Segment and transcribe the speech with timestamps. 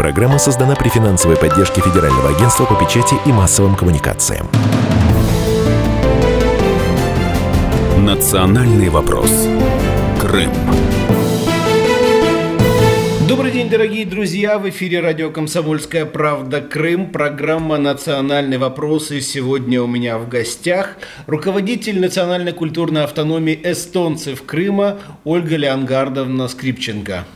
[0.00, 4.48] Программа создана при финансовой поддержке Федерального агентства по печати и массовым коммуникациям.
[7.98, 9.30] Национальный вопрос.
[10.18, 10.50] Крым.
[13.28, 14.58] Добрый день, дорогие друзья!
[14.58, 16.62] В эфире радио «Комсомольская правда.
[16.62, 17.10] Крым».
[17.10, 19.10] Программа «Национальный вопрос».
[19.10, 20.96] И сегодня у меня в гостях
[21.26, 27.26] руководитель национальной культурной автономии эстонцев Крыма Ольга Леонгардовна Скрипченко.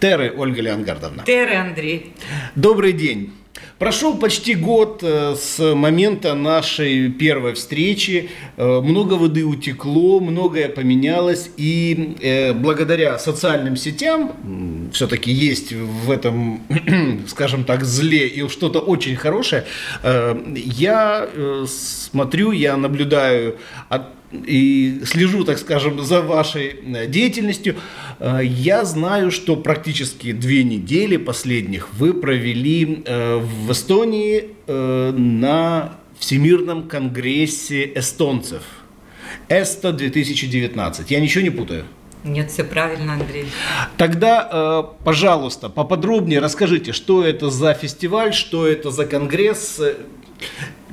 [0.00, 1.24] Теры, Ольга Леонгардовна.
[1.24, 2.12] Теры, Андрей.
[2.54, 3.32] Добрый день.
[3.78, 8.28] Прошел почти год э, с момента нашей первой встречи.
[8.56, 11.50] Э, много воды утекло, многое поменялось.
[11.56, 16.60] И э, благодаря социальным сетям, все-таки есть в этом,
[17.28, 19.64] скажем так, зле и что-то очень хорошее,
[20.02, 21.28] я
[21.66, 23.56] смотрю, я наблюдаю
[23.88, 27.76] от и слежу, так скажем, за вашей э, деятельностью,
[28.18, 36.88] э, я знаю, что практически две недели последних вы провели э, в Эстонии на Всемирном
[36.88, 38.62] конгрессе эстонцев.
[39.48, 41.10] ЭСТО 2019.
[41.10, 41.84] Я ничего не путаю?
[42.22, 43.46] Нет, все правильно, Андрей.
[43.96, 49.80] Тогда, пожалуйста, поподробнее расскажите, что это за фестиваль, что это за конгресс,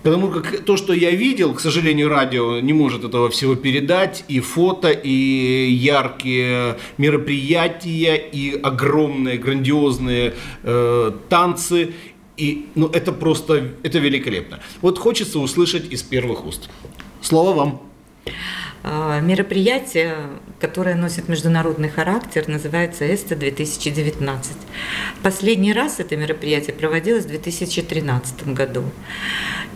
[0.06, 4.24] Потому как то, что я видел, к сожалению, радио не может этого всего передать.
[4.28, 11.96] И фото, и яркие мероприятия, и огромные, грандиозные э, танцы.
[12.38, 14.60] И, ну, это просто, это великолепно.
[14.84, 16.70] Вот хочется услышать из первых уст.
[17.22, 17.82] Слово вам.
[18.88, 20.16] А, мероприятие,
[20.60, 24.38] которое носит международный характер, называется ЭСТО-2019.
[25.24, 28.84] Последний раз это мероприятие проводилось в 2013 году.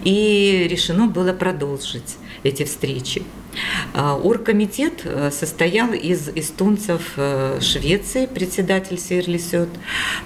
[0.04, 3.24] И решено было продолжить эти встречи.
[3.94, 9.70] А, оргкомитет э, состоял из эстонцев э, Швеции, председатель Сверлисет.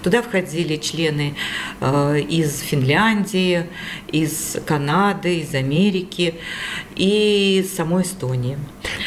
[0.03, 1.35] Туда входили члены
[1.79, 3.67] э, из Финляндии,
[4.11, 6.35] из Канады, из Америки
[6.95, 8.57] и самой Эстонии.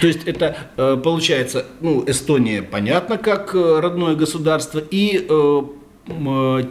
[0.00, 0.70] То есть это
[1.04, 5.26] получается, ну, Эстония понятно как родное государство и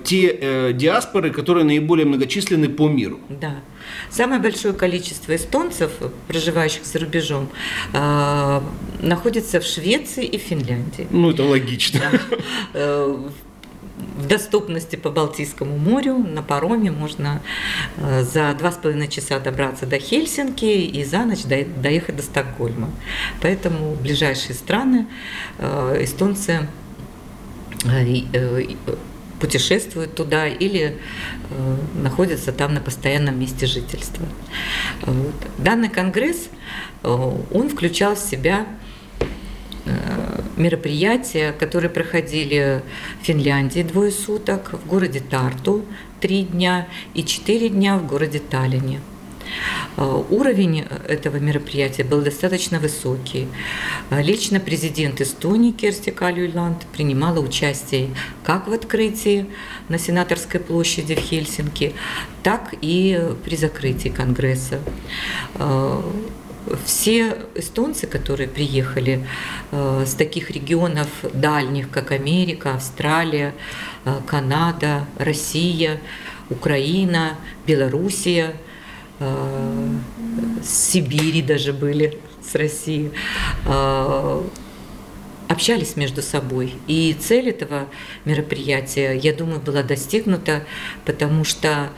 [0.03, 3.19] те диаспоры, которые наиболее многочисленны по миру.
[3.29, 3.55] Да.
[4.09, 5.91] Самое большое количество эстонцев,
[6.27, 7.49] проживающих за рубежом,
[7.93, 8.61] э,
[9.01, 11.07] находится в Швеции и Финляндии.
[11.11, 11.99] Ну, это логично.
[11.99, 12.19] Да.
[12.73, 13.17] Э,
[14.17, 17.41] в доступности по Балтийскому морю на пароме можно
[17.97, 22.89] э, за два с половиной часа добраться до Хельсинки и за ночь доехать до Стокгольма.
[23.41, 25.07] Поэтому ближайшие страны
[25.59, 26.67] эстонцы
[29.45, 30.97] путешествуют туда или
[31.51, 34.25] э, находятся там на постоянном месте жительства.
[35.01, 35.35] Вот.
[35.59, 36.49] Данный конгресс,
[37.03, 37.07] э,
[37.53, 38.65] он включал в себя
[39.85, 42.81] э, мероприятия, которые проходили
[43.21, 45.85] в Финляндии двое суток, в городе Тарту
[46.21, 48.99] три дня и четыре дня в городе Таллине.
[49.97, 53.47] Э, уровень этого мероприятия был достаточно высокий.
[54.09, 58.09] Э, лично президент Эстонии Керсти Калюйланд принимала участие
[58.43, 59.45] как в открытии
[59.89, 61.93] на Сенаторской площади в Хельсинки,
[62.43, 64.79] так и при закрытии Конгресса.
[65.55, 66.01] Э,
[66.83, 69.23] все эстонцы, которые приехали
[69.71, 73.53] с таких регионов дальних, как Америка, Австралия,
[74.25, 76.01] Канада, Россия,
[76.49, 77.35] Украина,
[77.67, 78.55] Белоруссия,
[79.19, 79.89] Э,
[80.63, 83.11] Сибири даже были, с России,
[83.65, 84.41] э,
[85.47, 86.75] общались между собой.
[86.87, 87.87] И цель этого
[88.25, 90.63] мероприятия, я думаю, была достигнута,
[91.05, 91.89] потому что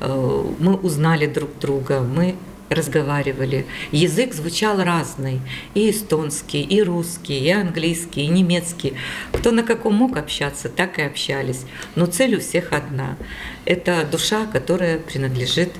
[0.00, 2.36] э, мы узнали друг друга, мы
[2.70, 3.66] разговаривали.
[3.92, 5.40] Язык звучал разный.
[5.74, 8.94] И эстонский, и русский, и английский, и немецкий.
[9.32, 11.64] Кто на каком мог общаться, так и общались.
[11.94, 13.16] Но цель у всех одна.
[13.64, 15.70] Это душа, которая принадлежит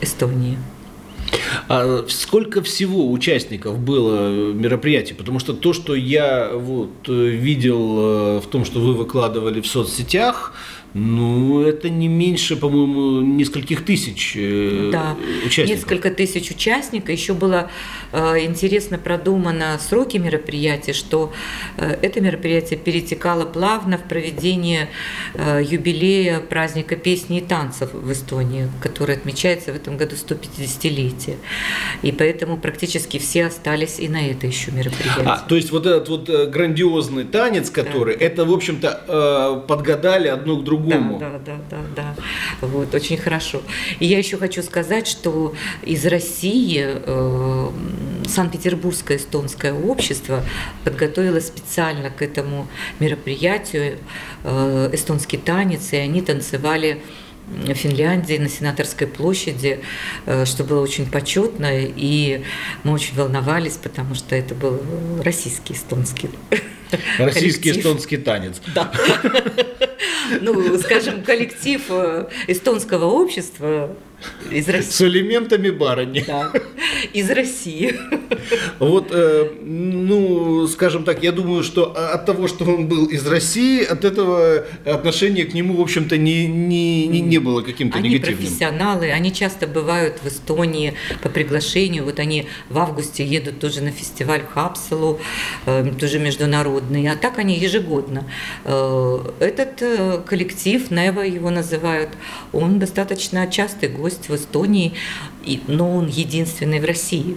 [0.00, 0.58] Эстонии.
[1.68, 5.14] А сколько всего участников было мероприятий?
[5.14, 10.54] Потому что то, что я вот видел э, в том, что вы выкладывали в соцсетях,
[10.94, 15.16] ну, это не меньше, по-моему, нескольких тысяч э, да,
[15.46, 15.76] участников.
[15.76, 17.10] Несколько тысяч участников.
[17.10, 17.70] Еще было
[18.12, 21.32] э, интересно продумано сроки мероприятия, что
[21.76, 24.88] э, это мероприятие перетекало плавно в проведение
[25.34, 31.36] э, юбилея праздника песни и танцев в Эстонии, который отмечается в этом году 150-летие.
[32.02, 35.24] И поэтому практически все остались и на это еще мероприятие.
[35.26, 38.24] А, то есть вот этот вот э, грандиозный танец, который, Да.
[38.24, 40.79] это, в общем-то, э, подгадали одно к другому.
[40.88, 42.14] Да, да, да, да, да.
[42.60, 43.62] Вот, очень хорошо.
[43.98, 47.70] И я еще хочу сказать, что из России э,
[48.28, 50.44] Санкт-Петербургское эстонское общество
[50.84, 52.66] подготовило специально к этому
[52.98, 53.98] мероприятию
[54.44, 57.02] э, эстонский танец, и они танцевали
[57.74, 59.80] Финляндии на Сенаторской площади,
[60.26, 62.42] э, что было очень почетно, и
[62.84, 64.80] мы очень волновались, потому что это был
[65.22, 66.30] российский эстонский
[67.18, 67.76] Российский коллектив.
[67.78, 68.60] эстонский танец.
[68.74, 68.92] Да.
[70.40, 73.96] Ну, скажем, коллектив э, эстонского общества
[74.50, 75.06] из С России.
[75.08, 76.22] элементами барыни.
[76.24, 76.52] Да,
[77.12, 77.94] из России.
[78.78, 83.82] Вот, э, ну, скажем так, я думаю, что от того, что он был из России,
[83.84, 88.38] от этого отношение к нему, в общем-то, не, не, не, не было каким-то Они негативным.
[88.44, 92.04] профессионалы, они часто бывают в Эстонии по приглашению.
[92.04, 95.18] Вот они в августе едут тоже на фестиваль Хапсалу,
[95.66, 97.06] э, тоже международный.
[97.08, 98.24] А так они ежегодно.
[98.64, 102.10] Э, Этот коллектив, Нева его называют,
[102.52, 104.92] он достаточно частый гость в Эстонии,
[105.44, 107.36] и- но он единственный в России.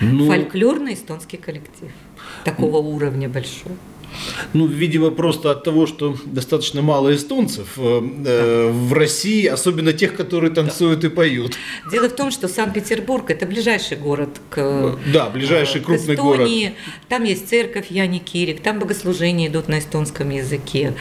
[0.00, 1.90] Ну, Фольклорный эстонский коллектив
[2.44, 3.74] такого уровня большого.
[4.52, 10.14] Ну, видимо, просто от того, что достаточно мало эстонцев э, э, в России, особенно тех,
[10.16, 11.56] которые танцуют и поют.
[11.90, 16.40] Дело в том, что Санкт-Петербург это ближайший город к Да, ближайший к крупный город.
[16.40, 16.74] Эстонии.
[17.08, 20.94] Там есть церковь Яни Кирик, там богослужения идут на эстонском языке,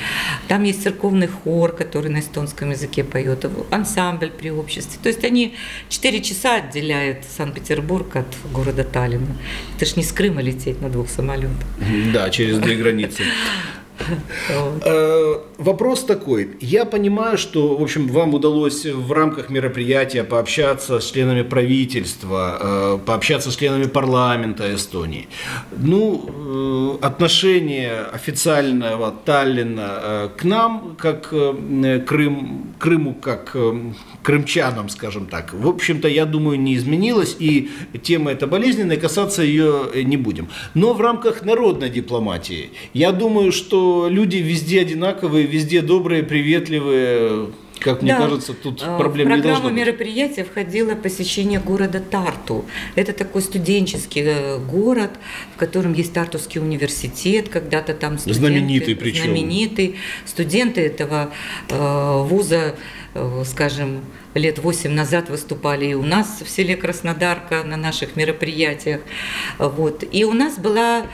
[0.48, 5.00] там есть церковный хор, который на эстонском языке поет, ансамбль при обществе.
[5.02, 5.56] То есть они
[5.90, 9.38] 4 часа отделяют Санкт-Петербург от города Таллина.
[9.76, 11.50] Это ж не с Крыма лететь на двух самолетах.
[12.14, 13.09] Да, через две границы.
[13.10, 13.79] Вот.
[14.86, 16.58] Э, Вопрос такой.
[16.62, 23.00] Я понимаю, что, в общем, вам удалось в рамках мероприятия пообщаться с членами правительства, э,
[23.06, 25.28] пообщаться с членами парламента Эстонии.
[25.78, 31.34] Ну, э, отношение официального Таллина к нам, как
[32.08, 33.56] Крым, Крыму, как
[34.24, 37.70] крымчанам, скажем так, в общем-то, я думаю, не изменилось, и
[38.02, 40.48] тема эта болезненная, касаться ее не будем.
[40.74, 47.50] Но в рамках народной дипломатии, я думаю, что люди везде одинаковые, везде добрые, приветливые,
[47.80, 48.20] как мне Да.
[48.20, 49.86] кажется, тут Э, проблем в не должно программу быть.
[49.88, 52.66] мероприятия входило посещение города Тарту.
[52.96, 55.12] Это такой студенческий э, город,
[55.56, 59.24] в котором есть Тартусский университет, когда-то там студенты, Знаменитый причем.
[59.26, 59.96] знаменитый.
[60.26, 61.32] Студенты этого
[61.70, 62.76] э, вуза,
[63.14, 64.02] э, скажем,
[64.36, 69.00] лет восемь назад выступали и у нас в селе Краснодарка на наших мероприятиях.
[69.58, 70.04] Вот.
[70.12, 71.06] И у нас была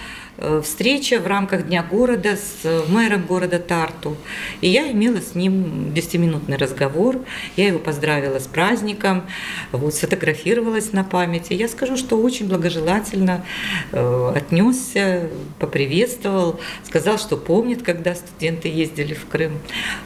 [0.62, 4.18] встреча в рамках Дня города с э, мэром города Тарту.
[4.62, 7.20] И я имела с ним 10-минутный разговор.
[7.56, 9.24] Я его поздравила с праздником,
[9.72, 11.54] вот, сфотографировалась на памяти.
[11.54, 13.46] Я скажу, что очень благожелательно
[13.92, 15.30] э, отнесся,
[15.60, 19.60] поприветствовал, сказал, что помнит, когда студенты ездили в Крым.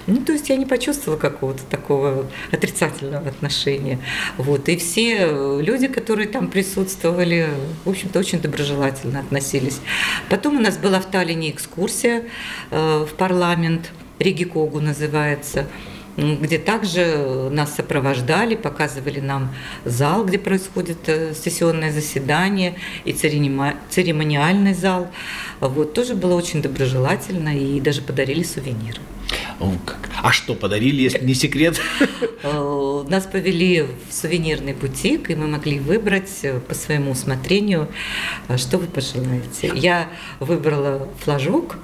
[0.07, 3.99] Ну, то есть я не почувствовала какого-то такого отрицательного отношения.
[4.37, 4.69] Вот.
[4.69, 7.49] И все э, люди, которые там присутствовали,
[7.85, 9.79] в общем-то, очень доброжелательно относились.
[10.29, 12.23] Потом у нас была в Таллине экскурсия
[12.71, 15.65] э, в парламент, Ригикогу называется,
[16.17, 19.53] м, где также нас сопровождали, показывали нам
[19.85, 22.75] зал, где происходит э, сессионное заседание,
[23.05, 25.07] и церемони- церемониальный зал.
[25.61, 28.99] Вот, тоже было очень доброжелательно, и даже подарили сувениры.
[30.21, 31.79] А что, подарили, если не секрет?
[32.43, 37.89] Э, Нас повели в сувенирный бутик, и мы могли выбрать э, по своему усмотрению,
[38.47, 39.71] э, что вы пожелаете.
[39.75, 40.07] Я
[40.39, 41.77] выбрала флажок,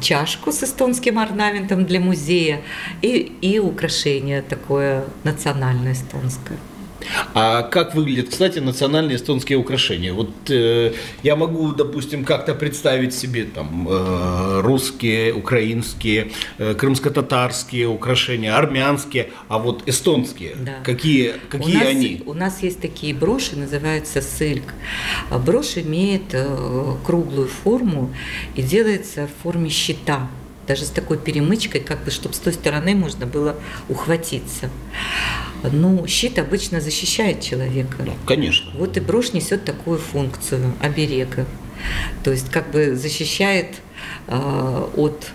[0.00, 2.60] чашку с эстонским орнаментом для музея
[3.00, 6.58] и, и украшение такое национальное эстонское.
[7.34, 10.12] А как выглядят, кстати, национальные эстонские украшения?
[10.12, 18.56] Вот э, я могу, допустим, как-то представить себе там э, русские, украинские, э, крымско-татарские украшения,
[18.56, 20.74] армянские, а вот эстонские, Да.
[20.82, 22.22] какие, какие у нас, они?
[22.26, 24.74] У нас есть такие броши, называются сыльк.
[25.44, 28.12] Брошь имеет э, круглую форму
[28.54, 30.28] и делается в форме щита.
[30.66, 33.54] Даже с такой перемычкой, как бы, чтобы с той стороны можно было
[33.88, 34.68] ухватиться.
[35.72, 37.96] Ну, щит обычно защищает человека.
[38.04, 38.70] Ну, конечно.
[38.74, 41.46] Вот и брошь несет такую функцию оберега.
[42.24, 43.76] То есть как бы защищает
[44.28, 45.28] э, от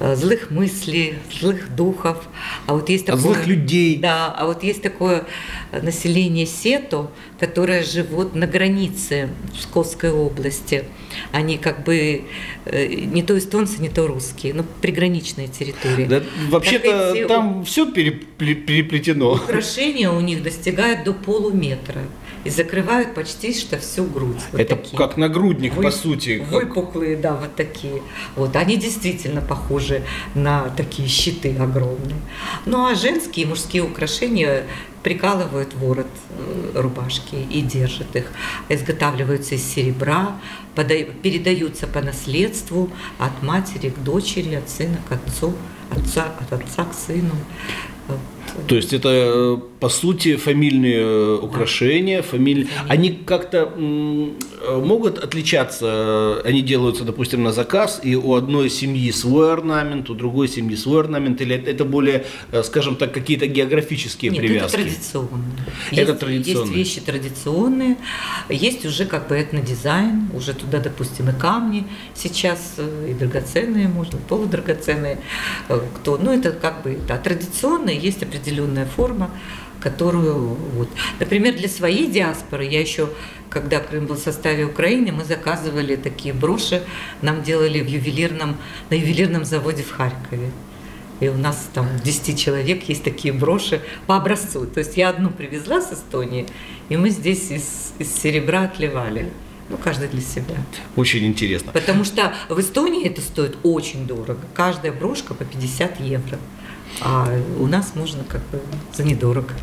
[0.00, 2.24] э, злых мыслей, злых духов.
[2.66, 3.98] А вот есть такое, злых людей.
[3.98, 5.24] Да, а вот есть такое
[5.70, 10.84] население Сето, которое живет на границе Псковской области.
[11.32, 12.24] Они как бы
[12.64, 16.06] э, не то эстонцы, не то русские, ну, приграничная территория.
[16.06, 19.34] Да, вообще-то эти там все переплетено.
[19.34, 22.02] Украшения у них достигают до полуметра
[22.44, 24.36] и закрывают почти что всю грудь.
[24.52, 24.96] Вот Это такие.
[24.96, 26.44] как нагрудник, Вы- по сути.
[26.48, 28.02] Выпуклые, да, вот такие.
[28.36, 30.02] Вот, они действительно похожи
[30.34, 32.16] на такие щиты огромные.
[32.64, 34.64] Ну, а женские и мужские украшения
[35.06, 38.24] прикалывают ворот э, рубашки и держат их.
[38.68, 40.40] Изготавливаются из серебра,
[41.22, 45.54] передаются по наследству от матери к дочери, от сына к отцу,
[45.92, 47.36] отца, от отца к сыну.
[48.66, 52.68] То есть это, э, по сути, фамильные э, украшения, фамиль...
[52.88, 59.10] Они как-то э, могут отличаться, э, они делаются, допустим, на заказ, и у одной семьи
[59.12, 62.24] свой орнамент, у другой семьи свой орнамент, или это- более,
[62.64, 64.76] скажем так, какие-то географические Нет, привязки?
[64.76, 65.44] это традиционно.
[65.92, 66.64] Это есть, традиционно.
[66.64, 67.96] Есть вещи традиционные,
[68.48, 72.76] есть уже как бы этнодизайн, уже туда, допустим, и камни сейчас,
[73.08, 75.18] и драгоценные можно, полудрагоценные,
[75.96, 79.30] кто, ну это как бы, да, традиционные, есть определенная форма,
[79.86, 80.88] которую, вот.
[81.20, 83.08] Например, для своей диаспоры, я еще,
[83.48, 86.82] когда Крым был в составе Украины, мы заказывали такие броши,
[87.22, 88.56] нам делали в ювелирном,
[88.90, 90.50] на ювелирном заводе в Харькове.
[91.20, 94.66] И у нас там 10 человек есть такие броши по образцу.
[94.66, 96.46] То есть я одну привезла с Эстонии,
[96.88, 99.30] и мы здесь из, из серебра отливали.
[99.68, 100.56] Ну, каждый для себя.
[100.96, 101.70] Очень интересно.
[101.70, 104.40] Потому что в Эстонии это стоит очень дорого.
[104.52, 106.38] Каждая брошка по 50 евро.
[107.00, 108.60] А у нас можно как бы
[108.92, 109.54] за недорого.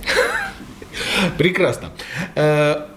[1.38, 1.90] Прекрасно.
[2.36, 2.88] Э,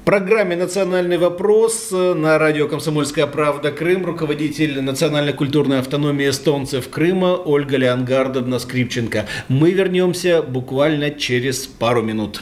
[0.00, 3.70] В программе «Национальный вопрос» на радио «Комсомольская правда.
[3.70, 9.26] Крым» руководитель национальной культурной автономии эстонцев Крыма Ольга Леонгардовна Скрипченко.
[9.48, 12.40] Мы вернемся буквально через пару минут.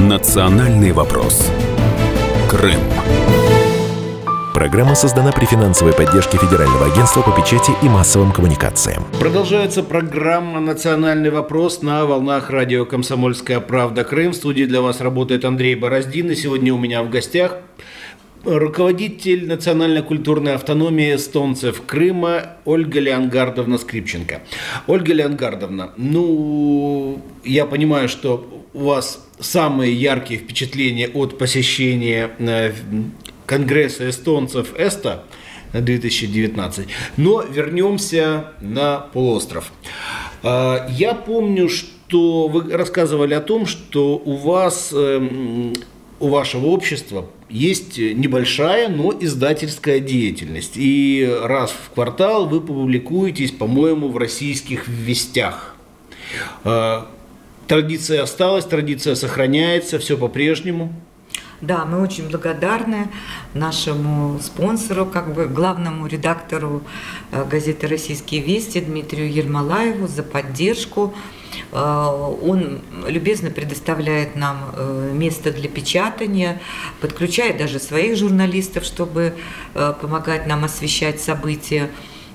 [0.00, 1.50] Национальный вопрос.
[2.50, 2.80] Крым.
[4.58, 9.04] Программа создана при финансовой поддержке Федерального агентства по печати и массовым коммуникациям.
[9.20, 14.02] Продолжается программа «Национальный вопрос» на волнах радио «Комсомольская правда.
[14.02, 14.32] Крым».
[14.32, 16.32] В студии для вас работает Андрей Бороздин.
[16.32, 17.58] И сегодня у меня в гостях
[18.44, 24.42] руководитель национальной культурной автономии эстонцев Крыма Ольга Леонгардовна Скрипченко.
[24.88, 32.72] Ольга Леонгардовна, ну, я понимаю, что у вас самые яркие впечатления от посещения э,
[33.48, 35.24] Конгресса эстонцев ЭСТА
[35.72, 36.86] 2019.
[37.16, 39.72] Но вернемся на полуостров.
[40.42, 45.72] А, Я помню, что вы рассказывали о том, что у вас, эм,
[46.20, 50.72] у вашего общества есть небольшая, но издательская деятельность.
[50.76, 55.74] И раз в квартал вы публикуетесь, по-моему, в российских вестях.
[56.64, 57.08] А,
[57.66, 60.90] Традиция осталась, традиция сохраняется, все по-прежнему.
[61.60, 63.08] Да, мы очень благодарны
[63.52, 66.82] нашему спонсору, как бы главному редактору
[67.32, 71.14] э, газеты «Российские вести» Дмитрию Ермолаеву за поддержку.
[71.72, 76.60] Э, Он любезно предоставляет нам э, место для печатания,
[77.00, 79.34] подключает даже своих журналистов, чтобы
[79.74, 81.90] помогать нам освещать события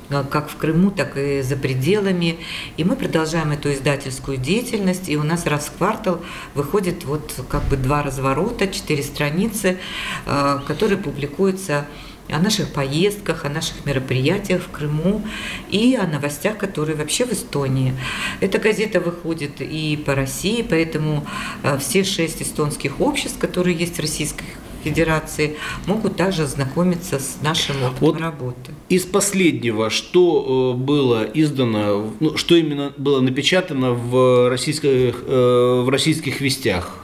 [0.09, 2.37] как в Крыму, так и за пределами.
[2.77, 6.21] И мы продолжаем эту издательскую деятельность, и у нас раз в квартал
[6.55, 9.77] выходит вот как бы два разворота, четыре страницы,
[10.25, 11.85] э, которые публикуются
[12.29, 15.25] о наших поездках, о наших мероприятиях в Крыму
[15.69, 17.93] и о новостях, которые вообще в Эстонии.
[18.39, 21.25] Эта газета выходит и по России, поэтому
[21.63, 24.45] э, все шесть эстонских обществ, которые есть в Российской
[24.83, 28.71] Федерации, могут также ознакомиться с нашим опытом Вот работы.
[28.89, 35.89] Из последнего, что э, было издано, ну, что именно было напечатано в российских, э, в
[35.89, 36.99] российских вестях?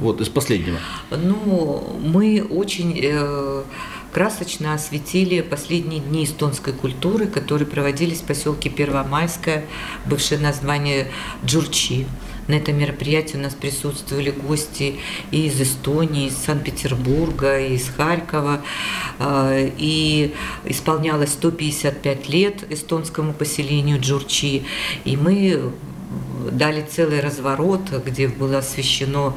[0.00, 0.78] Вот из последнего.
[1.10, 3.62] Ну, мы очень э,
[4.12, 9.64] красочно осветили последние дни эстонской культуры, которые проводились в поселке Первомайское,
[10.06, 11.08] бывшее название
[11.44, 12.06] Джурчи.
[12.48, 14.96] На этом мероприятии у нас присутствовали гости
[15.30, 18.60] и из Эстонии, из Санкт-Петербурга, из Харькова.
[19.18, 20.34] Э, И
[20.64, 24.64] исполнялось 155 лет эстонскому поселению Джурчи.
[25.04, 25.72] И мы
[26.52, 29.36] дали целый разворот, где было освещено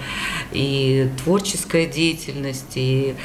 [0.52, 3.16] и творческая деятельность, и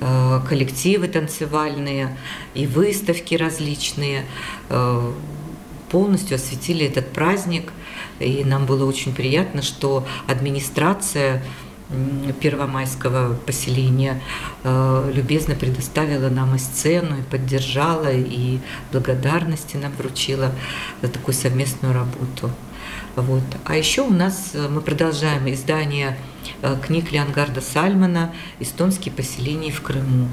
[0.00, 2.16] э, коллективы танцевальные,
[2.54, 4.24] и выставки различные.
[5.94, 7.72] Полностью осветили этот праздник,
[8.18, 11.40] и нам было очень приятно, что администрация
[12.40, 14.20] Первомайского поселения
[14.64, 18.58] э, любезно предоставила нам и сцену, и поддержала, и
[18.90, 20.50] благодарности нам вручила
[21.00, 22.50] за такую совместную работу.
[23.14, 23.44] Вот.
[23.64, 26.18] А еще у нас э, мы продолжаем издание
[26.62, 30.26] э, книг Леонгарда Сальмана «Эстонские поселения в Крыму».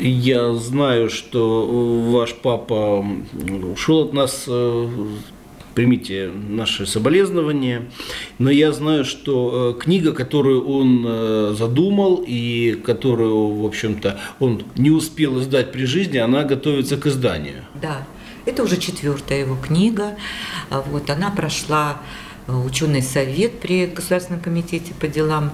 [0.00, 1.66] Я знаю, что
[2.10, 3.04] ваш папа
[3.74, 4.88] ушел от нас, э,
[5.74, 7.90] примите наши соболезнования,
[8.38, 14.62] но я знаю, что э, книга, которую он э, задумал и которую, в общем-то, он
[14.76, 17.64] не успел издать при жизни, она готовится к изданию.
[17.82, 18.06] Да,
[18.46, 20.16] это уже четвертая его книга.
[20.70, 25.52] А Вот, она прошла э, ученый совет при Государственном комитете по делам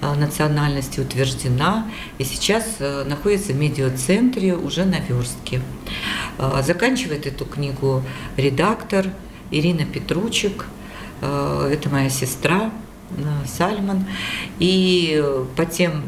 [0.00, 5.60] э, национальности утверждена и сейчас э, находится в медиацентре уже на верстке.
[6.38, 8.02] Э, Заканчивает эту книгу
[8.36, 9.06] редактор
[9.50, 10.66] Ирина Петручик,
[11.20, 12.70] Э, это моя сестра
[13.16, 14.06] э, Сальман.
[14.58, 16.02] И э, по тем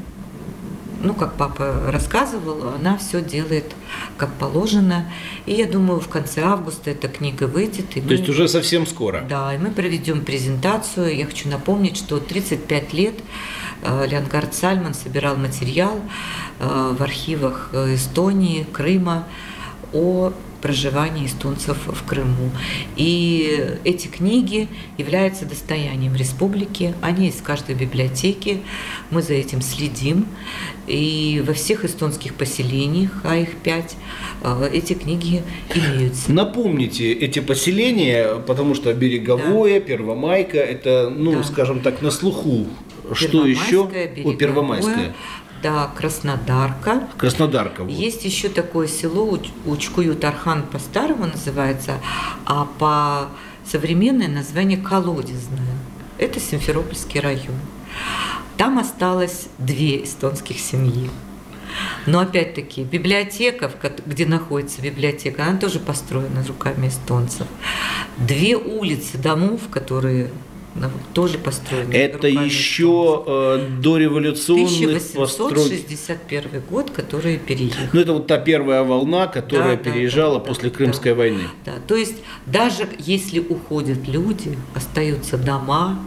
[1.01, 3.75] ну, как папа рассказывал, она все делает
[4.17, 5.11] как положено.
[5.47, 7.97] И я думаю, в конце августа эта книга выйдет.
[7.97, 9.25] И То мы- есть уже совсем скоро.
[9.29, 11.17] Да, и мы проведем презентацию.
[11.17, 13.15] Я хочу напомнить, что 35 лет
[13.83, 15.99] э, Леонгард Сальман собирал материал
[16.59, 19.27] э, в архивах э, Эстонии, Крыма
[19.93, 22.51] о проживании эстонцев в Крыму.
[22.97, 26.95] И эти книги являются достоянием республики.
[27.01, 28.59] Они в каждой библиотеке.
[29.11, 30.27] Мы за этим следим.
[30.87, 33.97] И во всех эстонских поселениях, а их пять,
[34.43, 35.43] э, эти книги
[35.75, 36.33] имеются.
[36.33, 41.43] Напомните эти поселения, потому что Береговое, Первомайка, это, ну, Да.
[41.45, 42.67] скажем так, на слуху.
[43.13, 43.85] Что еще?
[44.25, 45.15] О, Первомайская.
[45.63, 47.09] Да, Краснодарка.
[47.19, 47.85] Краснодарка.
[47.85, 47.91] вот.
[47.93, 51.95] Есть еще такое село Уч- Учкую-Тархан по-старому называется,
[52.47, 53.29] а по
[53.67, 55.77] современное название Колодезное.
[56.19, 57.57] Это Симферопольский район.
[58.57, 61.11] Там осталось две эстонских семьи.
[62.07, 63.71] Но опять-таки библиотека,
[64.07, 67.47] где находится библиотека, она тоже построена руками эстонцев.
[68.19, 70.31] Две улицы домов, которые
[71.13, 75.53] тоже построены Это еще э, дореволюционных постройок.
[75.53, 77.89] 1861 год, которые переехали.
[77.93, 81.17] Ну, это вот та первая волна, которая Да, да, переезжала да, после да, Крымской да.
[81.17, 81.43] войны.
[81.65, 85.99] Да, то есть даже если уходят люди, остаются дома,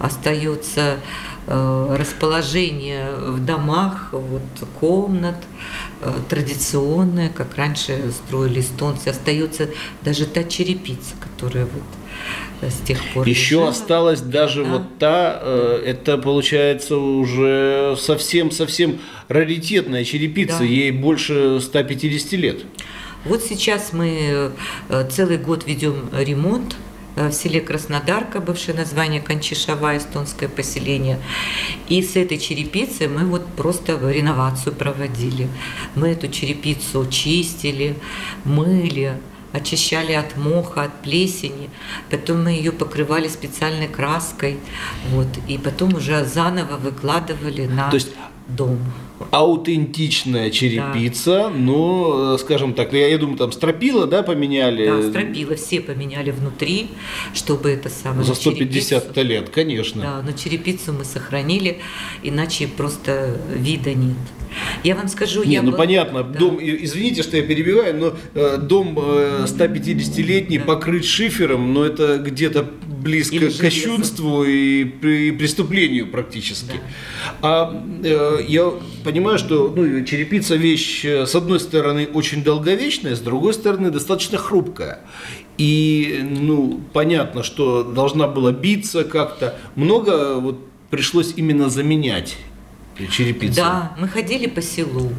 [0.00, 0.98] остается
[1.46, 4.42] э, расположение в домах, вот,
[4.80, 5.36] комнат
[6.00, 9.70] э, традиционное, как раньше строили эстонцы, остается
[10.02, 11.82] даже та черепица, которая вот
[12.62, 14.70] с тех пор Еще осталась даже Да.
[14.70, 20.64] вот та, э, это получается уже совсем-совсем раритетная черепица, Да.
[20.64, 22.64] ей больше 150 лет.
[23.24, 24.52] Вот сейчас мы
[24.90, 26.76] э, целый год ведем ремонт
[27.16, 31.18] э, в селе Краснодарка, бывшее название Кончишава, эстонское поселение.
[31.88, 35.48] И с этой черепицей мы вот просто реновацию проводили.
[35.94, 37.96] Мы эту черепицу чистили,
[38.44, 39.14] мыли,
[39.54, 41.70] очищали от моха, от плесени.
[42.10, 44.58] Потом мы ее покрывали специальной краской.
[45.10, 48.12] Вот, и потом уже заново выкладывали на То есть
[48.48, 48.78] дом.
[49.30, 54.86] Аутентичная черепица, но, э, скажем так, я, я думаю, там стропила, да, поменяли?
[54.86, 56.88] Да, стропила все поменяли внутри,
[57.34, 58.24] чтобы это самое...
[58.24, 60.02] За но черепицу- 150 лет, конечно.
[60.02, 61.78] Да, но черепицу мы сохранили,
[62.22, 64.16] иначе просто вида нет.
[64.84, 66.38] Я вам скажу, Не, я ну была- понятно, Да.
[66.38, 70.64] дом, и- извините, что я перебиваю, но э, дом э, 150-летний Да.
[70.64, 76.78] покрыт шифером, но это где-то близко Или к кощунству и при- преступлению практически.
[77.42, 78.72] А э, я
[79.14, 84.38] понимаю, что ну, черепица вещь, э, с одной стороны, очень долговечная, с другой стороны, достаточно
[84.38, 85.02] хрупкая.
[85.56, 89.54] И, ну, понятно, что должна была биться как-то.
[89.76, 90.58] Много вот
[90.90, 92.36] пришлось именно заменять
[93.10, 93.56] черепицу.
[93.56, 95.12] Да, мы ходили по селу,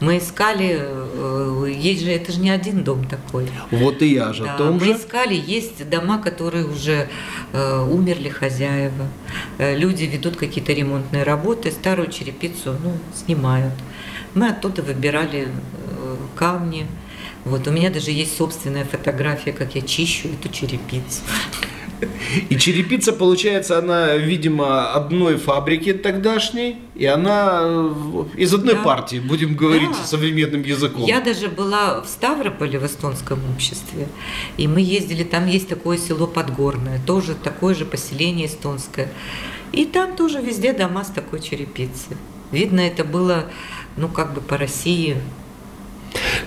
[0.00, 3.48] мы искали, э, есть же, это же не один дом такой.
[3.70, 4.92] Вот и я же Да, о том мы же.
[4.92, 7.08] искали, есть дома, которые уже
[7.52, 9.06] э, умерли хозяева.
[9.58, 13.74] Э, люди ведут какие-то ремонтные работы, старую черепицу ну, снимают.
[14.34, 16.86] Мы оттуда выбирали э, камни.
[17.44, 21.22] Вот у меня даже есть собственная фотография, как я чищу эту черепицу.
[22.50, 28.82] И черепица, получается, она, видимо, одной фабрики тогдашней, и она э, из одной Да.
[28.82, 30.04] партии, будем говорить Да.
[30.04, 31.04] современным языком.
[31.04, 34.08] Я даже была в Ставрополе в эстонском обществе,
[34.56, 39.08] и мы ездили, там есть такое село Подгорное, тоже такое же поселение эстонское.
[39.72, 42.16] И там тоже везде дома с такой черепицей.
[42.50, 43.46] Видно, это было,
[43.96, 45.16] ну, как бы по России.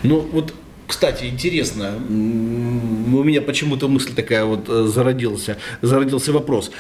[0.04, 0.54] Ну, вот,
[0.88, 6.71] кстати, интересно, у меня почему-то мысль такая вот э, зародился, зародился вопрос.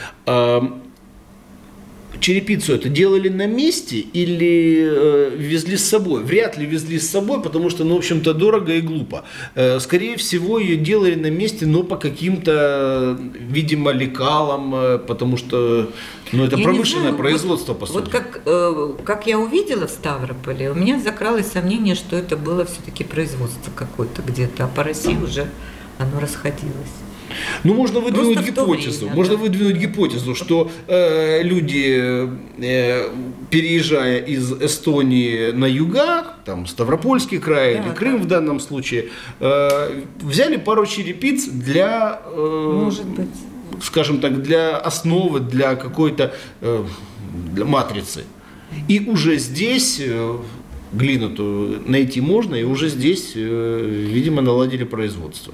[2.19, 6.23] Черепицу это делали на месте или э, везли с собой?
[6.23, 9.25] Вряд ли везли с собой, потому что, ну, в общем-то, дорого и глупо.
[9.55, 15.91] Э, скорее всего, ее делали на месте, но по каким-то, видимо, лекалам, э, потому что,
[16.31, 17.97] ну, это Я промышленное знаю, производство, вот, по сути.
[17.97, 22.65] Вот как, э, как я увидела в Ставрополе, у меня закралось сомнение, что это было
[22.65, 25.47] все-таки производство какое-то где-то, а по России уже
[25.97, 27.04] оно расходилось.
[27.63, 28.99] Ну, можно выдвинуть Просто гипотезу.
[29.05, 29.41] время, можно да.
[29.41, 33.09] выдвинуть гипотезу, что э, люди, э,
[33.49, 37.95] переезжая из Эстонии на юга, там Ставропольский край Да, или да.
[37.95, 39.09] Крым в данном случае,
[39.39, 43.29] э, взяли пару черепиц для, э, Может быть.
[43.81, 46.83] скажем так, для основы, для какой-то э,
[47.53, 48.23] для матрицы.
[48.87, 50.37] И уже здесь э,
[50.93, 51.29] глину
[51.87, 55.53] найти можно, и уже здесь, э, видимо, наладили производство.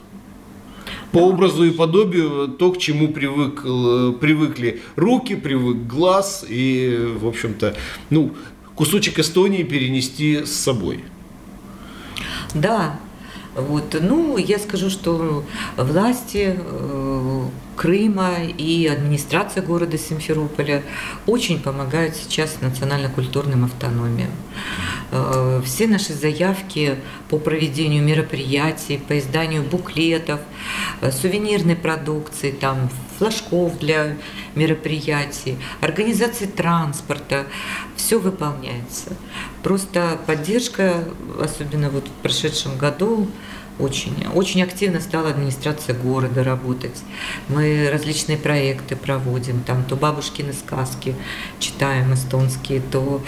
[1.12, 7.28] По образу и подобию то, к чему привык, э, привыкли руки, привык глаз и, в
[7.28, 7.76] общем-то,
[8.10, 8.32] ну,
[8.76, 11.04] кусочек Эстонии перенести с собой.
[12.54, 13.00] Да,
[13.56, 15.44] вот, ну, я скажу, что
[15.76, 20.84] власти э, Крыма и администрация города Симферополя
[21.26, 24.32] очень помогают сейчас национально-культурным автономиям.
[25.12, 26.98] Э, Все наши заявки
[27.30, 30.42] по проведению мероприятий, по изданию буклетов,
[31.02, 34.18] э, сувенирной продукции, там, флажков для
[34.56, 37.46] мероприятий, организации транспорта,
[37.96, 39.16] все выполняется.
[39.64, 41.04] Просто поддержка,
[41.40, 43.28] особенно вот в прошедшем году,
[43.82, 47.02] очень, очень активно стала администрация города работать.
[47.48, 51.16] Мы различные проекты проводим, там то бабушкины сказки
[51.60, 53.22] читаем эстонские, то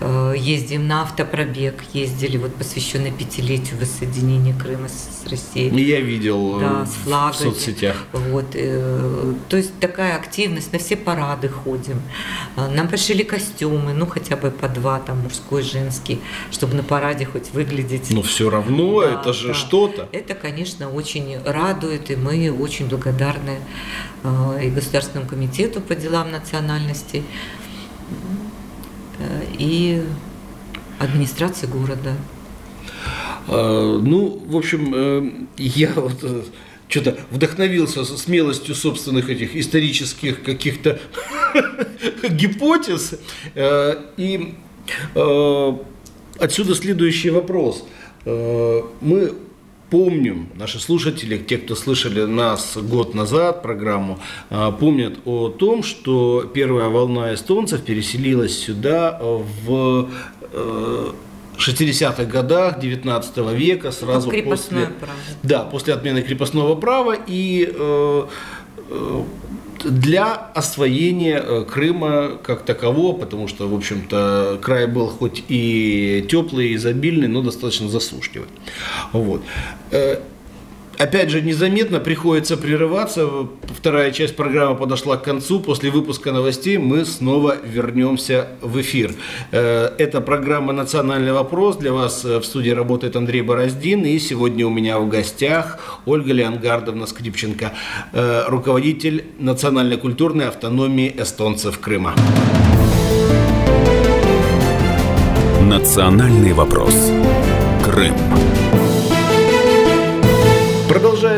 [0.00, 5.68] э, ездим на автопробег, ездили вот посвященный пятилетию воссоединения Крыма с, с Россией.
[5.84, 7.42] Я видел э, Да, с в флагами.
[7.42, 7.96] соцсетях.
[8.12, 12.00] Вот, э, то есть такая активность, на все парады ходим.
[12.56, 17.24] Э, Нам пошили костюмы, ну хотя бы по два, там мужской, женский, чтобы на параде
[17.26, 18.10] хоть выглядеть.
[18.10, 19.54] Но все равно Да, это же да.
[19.54, 19.97] что-то.
[20.12, 23.58] Это, конечно, очень радует, и мы очень благодарны
[24.22, 27.24] э, и Государственному комитету по делам национальностей,
[29.18, 30.02] э, и
[30.98, 32.14] администрации города.
[33.46, 36.24] А, Ну, в общем, э, я вот
[36.88, 40.98] что-то вдохновился смелостью собственных этих исторических каких-то
[42.30, 43.14] гипотез.
[44.16, 44.54] И
[46.40, 47.84] отсюда следующий вопрос.
[48.24, 49.34] Мы
[49.90, 54.18] помним, наши слушатели, те, кто слышали нас год назад, программу,
[54.50, 60.08] э, помнят о том, что первая волна эстонцев переселилась сюда в
[60.52, 61.12] э,
[61.58, 65.12] 60-х годах 19 века, сразу после, право.
[65.42, 68.26] да, после отмены крепостного права и э,
[68.90, 69.22] э,
[69.84, 76.68] для освоения э, Крыма как такового, потому что, в общем-то, край был хоть и теплый,
[76.68, 78.48] и изобильный, но достаточно засушливый.
[79.12, 79.42] Вот.
[80.98, 83.28] Опять же, незаметно приходится прерываться.
[83.68, 85.60] Вторая часть программы подошла к концу.
[85.60, 89.12] После выпуска новостей мы снова вернемся в эфир.
[89.52, 91.76] Э, Это программа «Национальный вопрос».
[91.76, 94.04] Для вас э, в студии работает Андрей Бороздин.
[94.04, 97.72] И сегодня у меня в гостях Ольга Леонгардовна Скрипченко,
[98.12, 102.14] э, руководитель национально-культурной автономии эстонцев Крыма.
[105.62, 106.94] Национальный вопрос.
[107.84, 108.14] Крым.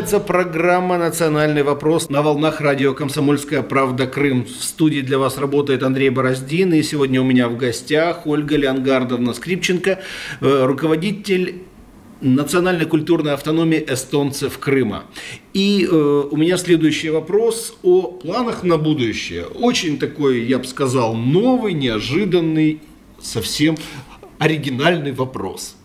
[0.00, 4.06] Продолжается программа «Национальный вопрос» на волнах радио «Комсомольская правда.
[4.06, 4.46] Крым».
[4.46, 6.72] В студии для вас работает Андрей Бороздин.
[6.72, 10.00] И сегодня у меня в гостях Ольга Леонгардовна Скрипченко,
[10.40, 11.64] э, руководитель
[12.22, 15.04] национальной культурной автономии эстонцев Крыма.
[15.52, 19.44] И э, у меня следующий вопрос о планах на будущее.
[19.44, 22.80] Очень такой, я бы сказал, новый, неожиданный,
[23.20, 23.76] совсем
[24.38, 25.76] оригинальный вопрос.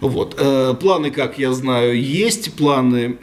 [0.00, 0.34] Вот.
[0.38, 2.54] э, Планы, как я знаю, есть.
[2.54, 3.16] Планы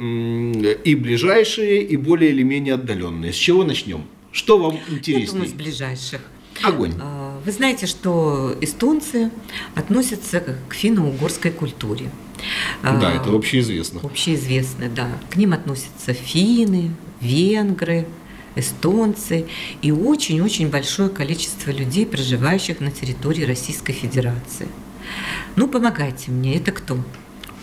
[0.83, 3.31] и ближайшие, и более или менее отдаленные.
[3.33, 4.03] С чего начнем?
[4.31, 5.47] Что вам Я думаю, интереснее?
[5.47, 6.21] с ближайших.
[6.63, 6.93] Огонь.
[7.01, 9.29] А, Вы знаете, что эстонцы
[9.75, 12.09] относятся к финно-угорской культуре.
[12.83, 13.99] Да, А, это общеизвестно.
[14.03, 15.09] Общеизвестно, да.
[15.29, 18.07] К ним относятся финны, венгры,
[18.55, 19.45] эстонцы
[19.81, 24.67] и очень-очень большое количество людей, проживающих на территории Российской Федерации.
[25.55, 26.97] Ну, помогайте мне, это кто?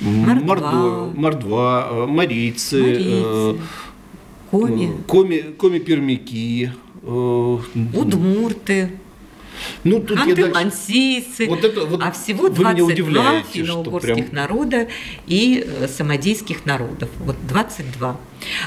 [0.01, 1.13] Мордва, Мордва.
[1.15, 3.61] Мордва э, марийцы, э, Марийцы,
[4.51, 7.59] Коми, э, коми, коми-пермяки, э,
[7.95, 8.91] удмурты,
[9.85, 14.35] Ну, тут ханты-мансийцы, Вот это вот а всего вы меня 22 удивляете, что финно-угорских прям-
[14.35, 14.89] народа
[15.27, 17.09] и э, самодийских народов.
[17.19, 18.17] Вот 22.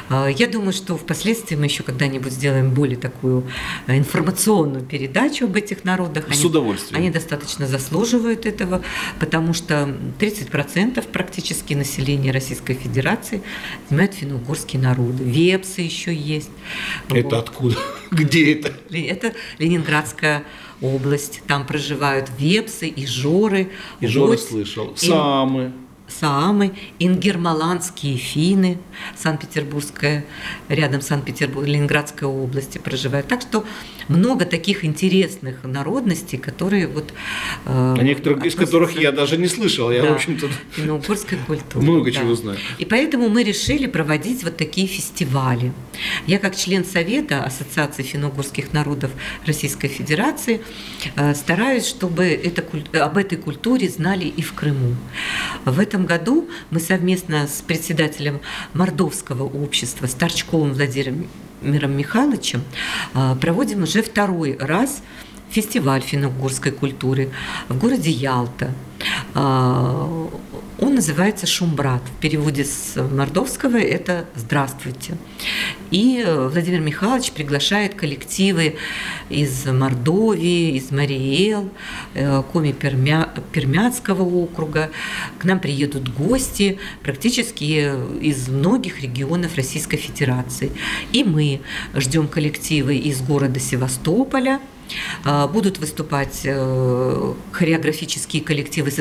[0.10, 3.44] А, Я думаю, что впоследствии мы еще когда-нибудь сделаем более такую
[3.88, 6.34] э, информационную передачу об этих народах.
[6.34, 7.00] С удовольствием.
[7.02, 8.82] Они достаточно заслуживают этого,
[9.20, 13.42] потому что 30% практически населения Российской Федерации
[13.90, 15.24] занимают финно-угорские народы.
[15.24, 16.50] Вепсы еще есть.
[17.10, 17.34] Это Вот.
[17.34, 17.76] откуда?
[18.12, 18.74] Где это?
[18.92, 20.44] Это Ленинградская
[20.82, 21.42] область.
[21.48, 24.94] Там проживают вепсы, и жоры, И Жора гось, слышал.
[24.96, 25.72] Самы.
[26.08, 28.78] Саамы, ингермаландские финны,
[29.16, 30.26] Санкт-Петербургская,
[30.70, 33.28] рядом Санкт-Петербург, Ленинградской области проживают.
[33.28, 33.66] Так что
[34.08, 37.12] много таких интересных народностей, которые вот...
[37.66, 39.92] э, О некоторых из относятся- которых я даже не слышал.
[39.92, 41.84] Я, да, в общем-то, финно-угорской культуры.
[41.84, 42.20] много да.
[42.20, 42.60] чего знаю.
[42.78, 45.74] И поэтому мы решили проводить вот такие фестивали.
[46.28, 49.12] Я как член Совета Ассоциации финно-угорских народов
[49.46, 50.62] Российской Федерации
[51.16, 52.64] э, стараюсь, чтобы это,
[53.04, 54.96] об этой культуре знали и в Крыму.
[55.66, 58.42] В этом году мы совместно с председателем
[58.74, 62.64] Мордовского общества Старчковым Владимиром Михайловичем
[63.14, 65.02] э, проводим уже второй раз
[65.50, 67.30] фестиваль финно-угорской культуры
[67.70, 68.74] в городе Ялта.
[70.78, 72.02] Он называется «Шумбрат».
[72.18, 75.16] В переводе с мордовского это «Здравствуйте».
[75.90, 78.76] И э, Владимир Михайлович приглашает коллективы
[79.30, 81.70] из Мордовии, из Мариэл,
[82.14, 84.92] э, Коми Пермя- Пермяцкого округа.
[85.40, 90.74] К нам приедут гости практически из многих регионов Российской Федерации.
[91.14, 91.62] И мы
[91.94, 94.60] ждем коллективы из города Севастополя,
[95.52, 98.92] Будут выступать э, хореографические коллективы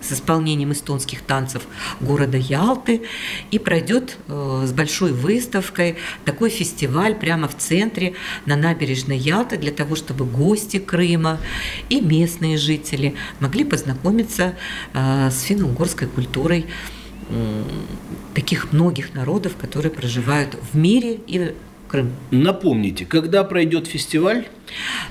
[0.00, 1.62] с исполнением эстонских танцев
[2.00, 3.02] города Ялты.
[3.50, 8.14] И пройдет э, с большой выставкой такой фестиваль прямо в центре
[8.46, 11.38] на набережной Ялты для того, чтобы гости Крыма
[11.88, 14.54] и местные жители могли познакомиться
[14.92, 16.66] э, с финно-угорской культурой
[18.34, 21.54] таких многих народов, которые проживают в мире и
[21.90, 22.10] в Крыму.
[22.30, 24.44] Напомните, когда пройдет фестиваль?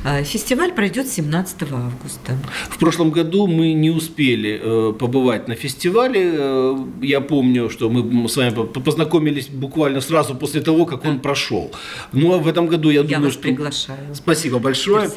[0.06, 2.38] Э, Фестиваль пройдет 17 августа.
[2.70, 6.32] В прошлом году мы не успели э, побывать на фестивале.
[6.34, 11.20] Э, я помню, что мы с вами по- познакомились буквально сразу после того, как он
[11.20, 11.72] прошел.
[12.13, 13.42] Ну а в этом году я, Я думаю, вас что...
[13.42, 14.15] приглашаю.
[14.15, 15.10] Спасибо большое.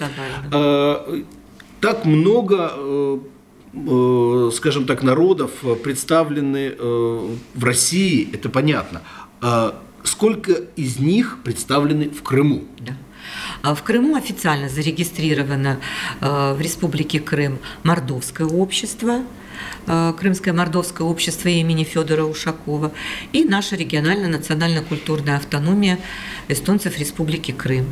[0.53, 1.23] Э,
[1.81, 5.51] Так много, э, скажем так, народов
[5.85, 6.73] представлены
[7.55, 9.01] в России, это понятно.
[10.03, 12.65] Сколько из них представлены в Крыму?
[12.81, 12.97] Да.
[13.63, 15.79] А В Крыму официально зарегистрировано
[16.21, 19.23] э, в Республике Крым Мордовское общество,
[19.87, 22.93] э, Крымское мордовское общество имени Федора Ушакова
[23.33, 25.99] и наша региональная национально-культурная автономия
[26.49, 27.87] эстонцев Республики Крым.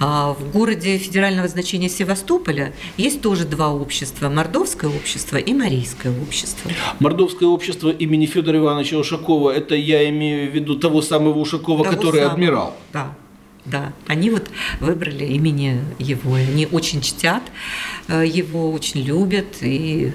[0.00, 6.70] А В городе федерального значения Севастополя есть тоже два общества– Мордовское общество и Марийское общество.
[7.00, 11.96] Мордовское общество имени Федора Ивановича Ушакова, это я имею в виду того самого Ушакова, Того
[11.96, 12.32] который самого.
[12.34, 12.76] адмирал.
[12.92, 13.14] Да,
[13.70, 13.92] да.
[14.06, 14.48] Они вот
[14.80, 16.38] выбрали имени его.
[16.38, 17.42] И Они очень чтят
[18.08, 20.12] его, очень любят и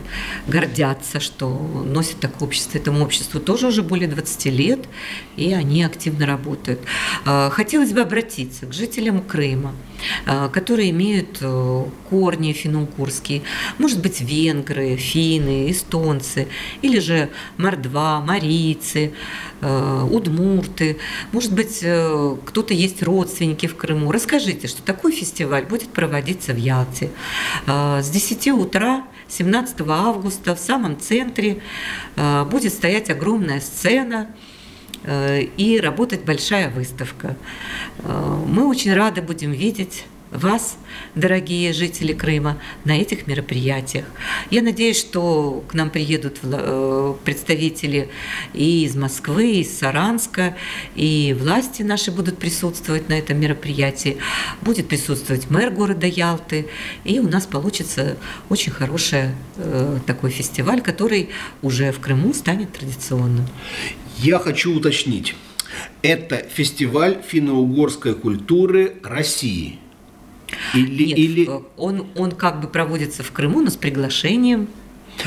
[0.47, 2.77] гордятся, что носят такое общество.
[2.77, 4.79] Этому обществу тоже уже более 20 лет,
[5.38, 6.79] и они активно работают.
[7.25, 9.73] Э, Хотелось бы обратиться к жителям Крыма,
[10.25, 13.43] э, которые имеют э, корни финно-угорские,
[13.77, 16.47] может быть, венгры, финны, эстонцы,
[16.82, 19.13] или же мордва, марийцы,
[19.62, 20.97] э, удмурты,
[21.32, 24.12] может быть, э, кто-то есть родственники в Крыму.
[24.12, 27.10] Расскажите, что такой фестиваль будет проводиться в Ялте
[27.65, 31.62] Э, с 10 утра 17 августа в самом центре
[32.15, 34.30] э, будет стоять огромная сцена
[35.04, 37.36] э, и работать большая выставка.
[38.00, 40.78] Э, Мы очень рады будем видеть вас,
[41.15, 44.06] дорогие жители Крыма, на этих мероприятиях.
[44.50, 48.10] Я надеюсь, что к нам приедут э, представители
[48.54, 50.56] и из Москвы, и из Саранска,
[50.96, 54.17] и власти наши будут присутствовать на этом мероприятии.
[54.62, 56.67] Будет присутствовать мэр города Ялты,
[57.04, 58.17] и у нас получится
[58.50, 61.30] очень хороший э, такой фестиваль, который
[61.62, 63.48] уже в Крыму станет традиционным.
[64.17, 65.36] Я хочу уточнить.
[66.02, 69.80] Это фестиваль финно-угорской культуры России.
[70.73, 74.67] Или, Нет, или э, он, он как бы проводится в Крыму, но с приглашением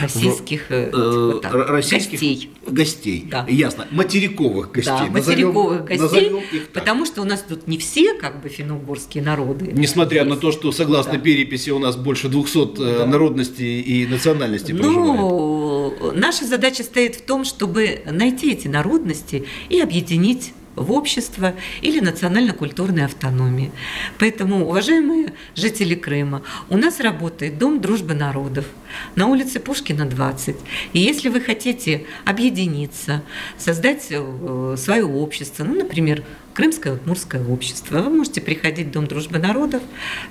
[0.00, 2.50] российских, э, э, вот так, российских гостей.
[2.66, 3.28] гостей.
[3.30, 3.46] Да.
[3.48, 3.86] Ясно.
[3.92, 4.92] Материковых гостей.
[4.92, 6.82] Да, Назовем- материковых гостей, их так.
[6.82, 9.70] потому что у нас тут не все как бы финно-угорские народы.
[9.72, 10.40] Несмотря на есть.
[10.40, 11.18] то, что согласно Да.
[11.18, 13.06] переписи у нас больше 200 э, Да.
[13.06, 15.20] народностей и национальностей проживает.
[15.20, 22.00] Ну, наша задача стоит в том, чтобы найти эти народности и объединить в общество или
[22.00, 23.72] национально-культурной автономии.
[24.18, 28.66] Поэтому, уважаемые жители Крыма, у нас работает Дом дружбы народов
[29.14, 30.56] на улице Пушкина, 20.
[30.92, 33.22] И если вы хотите объединиться,
[33.58, 36.22] создать э, свое общество, ну, например,
[36.56, 38.00] Крымское Удмуртское общество.
[38.00, 39.82] Вы можете приходить в Дом дружбы народов,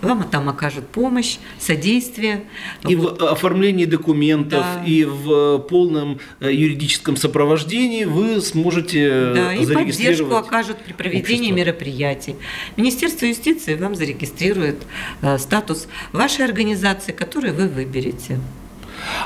[0.02, 2.46] вам там окажут помощь, содействие.
[2.88, 3.22] И вот.
[3.22, 4.84] в оформлении документов, да.
[4.84, 11.56] и в полном э, юридическом сопровождении вы сможете да, и поддержку окажут при проведении общество.
[11.56, 12.36] мероприятий.
[12.76, 14.78] Министерство юстиции вам зарегистрирует
[15.22, 18.40] э, статус вашей организации, которую вы выберете.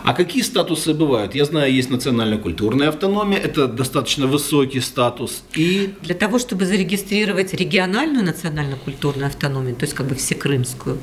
[0.04, 1.36] А какие статусы бывают?
[1.36, 5.44] Я знаю, есть национально-культурная автономия, это достаточно высокий статус.
[5.56, 5.94] И...
[6.02, 11.00] Для того, чтобы зарегистрировать региональную национально-культурную автономию, то есть как бы всекрымскую,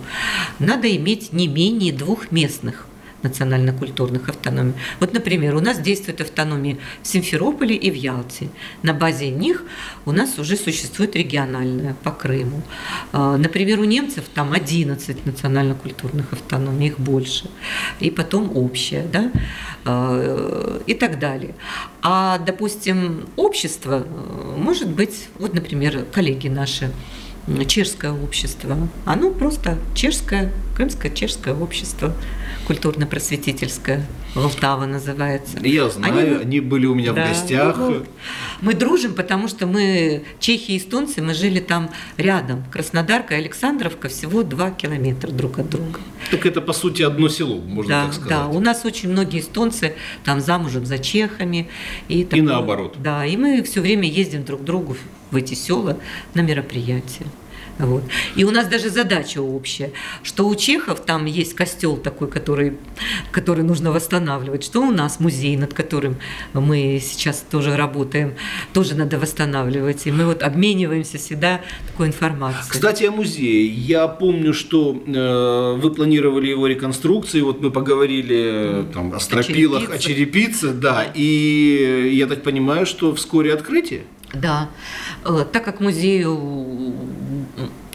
[0.59, 2.87] надо иметь не менее двух местных
[3.23, 4.75] национально-культурных автономий.
[5.01, 8.49] Вот, например, у нас действует автономия в Симферополе и в Ялте.
[8.83, 9.65] На базе них
[10.05, 12.63] у нас уже существует региональная по Крыму.
[13.13, 17.51] А, например, у немцев там 11 национально-культурных автономий, их больше.
[18.01, 19.31] И потом общая, да,
[19.85, 21.55] а, и так далее.
[22.03, 26.91] А, допустим, общество э, может быть, вот, например, коллеги наши,
[27.67, 28.77] чешское общество.
[29.05, 32.13] Оно просто чешское, крымское чешское общество
[32.67, 34.05] культурно-просветительская,
[34.35, 35.59] Волтава называется.
[35.63, 37.77] Я знаю, они, они были у меня да, в гостях.
[37.79, 38.05] Ну,
[38.61, 42.65] мы дружим, потому что мы, чехи и эстонцы, мы жили там рядом.
[42.71, 46.01] Краснодарка и Александровка всего два километра друг от друга.
[46.31, 48.31] Так это, по сути, одно село, можно да, так сказать.
[48.31, 51.69] Да, у нас очень многие эстонцы там замужем за чехами.
[52.09, 52.97] И, такое, и наоборот.
[52.99, 54.97] Да, и мы все время ездим друг к другу
[55.31, 55.99] в эти села
[56.35, 57.27] на мероприятия.
[57.79, 58.03] Вот.
[58.37, 62.79] И у нас даже задача общая, что у чехов там есть костел такой, который,
[63.33, 66.17] который нужно восстанавливать, что у нас музей, над которым
[66.55, 68.35] мы сейчас тоже работаем,
[68.73, 70.07] тоже надо восстанавливать.
[70.07, 72.71] И мы вот обмениваемся всегда такой информацией.
[72.71, 73.67] Кстати, о музее.
[73.67, 79.91] Я помню, что э, вы планировали его реконструкцию, вот мы поговорили э, там, о стропилах,
[79.91, 84.05] о черепице, да, и я так понимаю, что вскоре открытие?
[84.40, 84.68] Да,
[85.25, 86.94] э, так как музею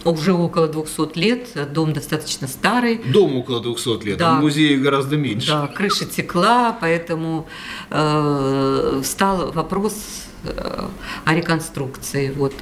[0.03, 3.01] уже около 200 лет, дом достаточно старый.
[3.13, 4.37] Дом около 200 лет, да.
[4.37, 5.47] а музей гораздо меньше.
[5.51, 7.47] Да, крыша текла, поэтому
[7.89, 9.93] э, встал вопрос
[10.43, 12.31] о реконструкции.
[12.31, 12.53] Вот.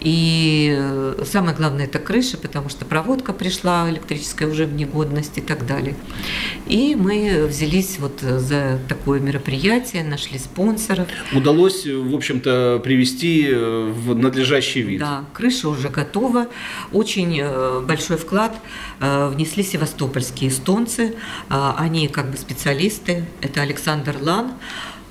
[0.00, 5.40] И э, самое главное это крыша, потому что проводка пришла электрическая уже в негодность и
[5.40, 5.94] так далее.
[6.66, 11.08] И мы взялись вот за такое мероприятие, нашли спонсоров.
[11.32, 15.00] Удалось, в общем-то, привести э, в надлежащий вид.
[15.00, 16.48] Да, крыша уже готова.
[16.92, 17.42] Очень
[17.82, 18.54] большой вклад
[19.00, 21.14] внесли севастопольские эстонцы.
[21.48, 23.24] Они как бы специалисты.
[23.40, 24.52] Это Александр Лан,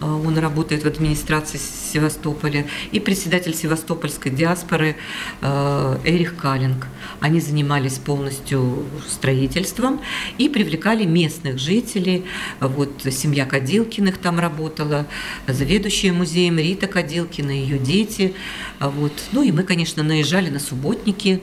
[0.02, 4.96] он работает в администрации Севастополя, и председатель севастопольской диаспоры
[5.42, 6.88] а, Эрих Калинг.
[7.20, 10.02] Они занимались полностью строительством
[10.38, 12.26] и привлекали местных жителей.
[12.60, 15.06] Вот семья Кадилкиных там работала,
[15.48, 18.34] заведующая музеем Рита Кадилкина, ее дети.
[18.80, 19.14] Вот.
[19.32, 21.42] Ну и мы, конечно, наезжали на субботники,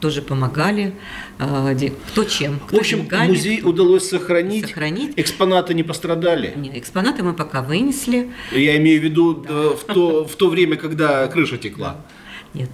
[0.00, 0.94] тоже помогали,
[1.38, 2.60] э, кто чем.
[2.60, 3.68] Кто в общем, деньгами, музей кто...
[3.68, 4.66] удалось сохранить.
[4.66, 5.12] сохранить.
[5.16, 6.52] Экспонаты не пострадали?
[6.56, 8.30] Нет, экспонаты мы пока вынесли.
[8.52, 9.76] Я имею в виду да.
[9.76, 11.96] в, то, в то время, когда крыша текла.
[12.54, 12.70] Нет.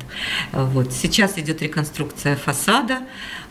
[0.53, 0.93] Вот.
[0.93, 3.01] Сейчас идет реконструкция фасада.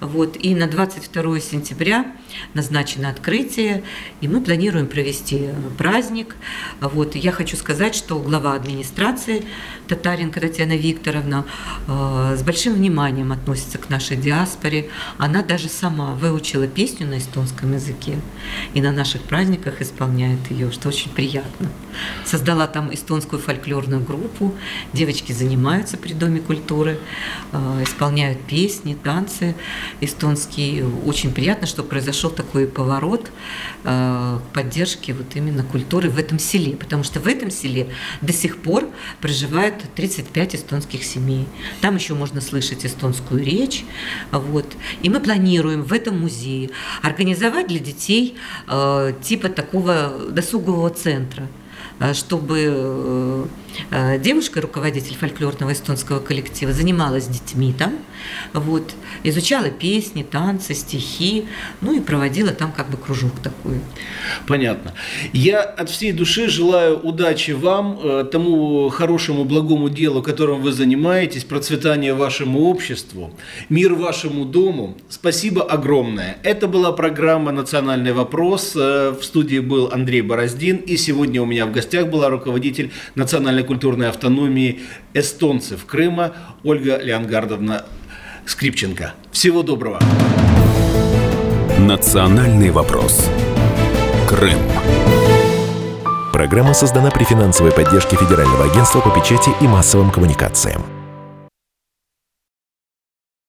[0.02, 2.12] Вот, и на 22 сентября
[2.56, 3.84] назначено открытие,
[4.20, 6.36] и мы планируем провести праздник.
[6.80, 9.46] Вот, я хочу сказать, что глава администрации
[9.88, 11.46] Татаренко Татьяна Викторовна
[11.88, 14.90] э, с большим вниманием относится к нашей диаспоре.
[15.20, 18.18] Она даже сама выучила песню на эстонском языке
[18.74, 21.70] и на наших праздниках исполняет ее, что очень приятно.
[22.26, 24.56] Создала там эстонскую фольклорную группу,
[24.94, 26.98] девочки занимаются при Доме культуры,
[27.52, 29.56] э, исполняют песни, танцы
[30.00, 30.84] эстонский.
[31.06, 33.32] Очень приятно, что произошел такой поворот
[33.84, 37.90] э, к поддержке вот именно культуры в этом селе, потому что в этом селе
[38.22, 38.88] до сих пор
[39.20, 41.48] проживает 35 эстонских семей.
[41.82, 43.84] Там еще можно слышать эстонскую речь.
[44.32, 44.66] Вот.
[45.02, 46.70] И мы планируем в этом музее
[47.02, 48.36] организовать для детей
[48.68, 51.48] э, типа такого досугового центра–
[52.14, 53.46] чтобы э,
[53.92, 57.94] э, девушка, руководитель фольклорного эстонского коллектива, занималась с детьми там,
[58.54, 61.46] вот, изучала песни, танцы, стихи,
[61.82, 63.80] ну и проводила там как бы кружок такой.
[64.48, 64.94] Понятно.
[65.32, 72.14] Я от всей души желаю удачи вам, тому хорошему, благому делу, которым вы занимаетесь, процветания
[72.14, 73.32] вашему обществу,
[73.70, 74.98] мир вашему дому.
[75.10, 76.38] Спасибо огромное.
[76.44, 78.76] Это была программа «Национальный вопрос».
[78.76, 83.64] В студии был Андрей Бороздин, и сегодня у меня в гостях гостях была руководитель национальной
[83.64, 84.80] культурной автономии
[85.14, 86.32] эстонцев Крыма
[86.64, 87.84] Ольга Леонгардовна
[88.46, 89.14] Скрипченко.
[89.34, 90.00] Всего доброго.
[91.80, 93.30] Национальный вопрос.
[94.30, 94.58] Крым.
[96.32, 101.01] Программа создана при финансовой поддержке Федерального агентства по печати и массовым коммуникациям.